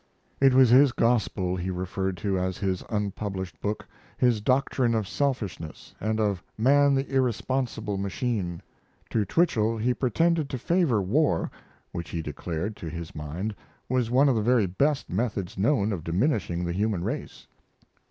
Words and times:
It 0.39 0.55
was 0.55 0.71
his 0.71 0.93
Gospel 0.93 1.55
he 1.55 1.69
referred 1.69 2.17
to 2.17 2.35
as 2.39 2.57
his 2.57 2.83
unpublished 2.89 3.61
book, 3.61 3.85
his 4.17 4.41
doctrine 4.41 4.95
of 4.95 5.07
Selfishness, 5.07 5.93
and 5.99 6.19
of 6.19 6.41
Man 6.57 6.95
the 6.95 7.07
irresponsible 7.13 7.99
Machine. 7.99 8.63
To 9.11 9.25
Twichell 9.25 9.77
he 9.77 9.93
pretended 9.93 10.49
to 10.49 10.57
favor 10.57 11.03
war, 11.03 11.51
which 11.91 12.09
he 12.09 12.23
declared, 12.23 12.75
to 12.77 12.89
his 12.89 13.13
mind, 13.13 13.53
was 13.87 14.09
one 14.09 14.27
of 14.27 14.33
the 14.33 14.41
very 14.41 14.65
best 14.65 15.07
methods 15.07 15.55
known 15.55 15.93
of 15.93 16.03
diminishing 16.03 16.65
the 16.65 16.73
human 16.73 17.03
race. 17.03 17.45